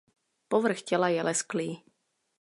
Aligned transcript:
Povrch 0.47 0.81
těla 0.81 1.09
je 1.09 1.23
lesklý. 1.23 1.83